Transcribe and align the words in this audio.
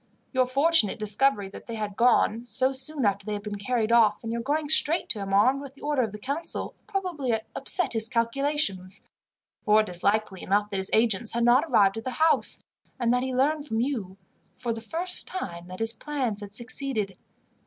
Your 0.33 0.47
fortunate 0.47 0.97
discovery 0.97 1.47
that 1.49 1.67
they 1.67 1.75
had 1.75 1.95
gone, 1.95 2.43
so 2.45 2.71
soon 2.71 3.05
after 3.05 3.23
they 3.23 3.33
had 3.33 3.43
been 3.43 3.59
carried 3.59 3.91
off, 3.91 4.23
and 4.23 4.33
your 4.33 4.41
going 4.41 4.67
straight 4.67 5.07
to 5.09 5.19
him 5.19 5.31
armed 5.31 5.61
with 5.61 5.75
the 5.75 5.83
order 5.83 6.01
of 6.01 6.11
the 6.11 6.17
council, 6.17 6.73
probably 6.87 7.39
upset 7.55 7.93
his 7.93 8.09
calculations, 8.09 9.01
for 9.63 9.79
it 9.81 9.89
is 9.89 10.03
likely 10.03 10.41
enough 10.41 10.71
that 10.71 10.77
his 10.77 10.89
agents 10.91 11.33
had 11.33 11.43
not 11.43 11.65
arrived 11.69 11.97
at 11.97 12.03
the 12.03 12.09
house, 12.09 12.57
and 12.99 13.13
that 13.13 13.21
he 13.21 13.31
learned 13.31 13.67
from 13.67 13.79
you, 13.79 14.17
for 14.55 14.73
the 14.73 14.81
first 14.81 15.27
time, 15.27 15.67
that 15.67 15.77
his 15.77 15.93
plans 15.93 16.39
had 16.41 16.55
succeeded. 16.55 17.15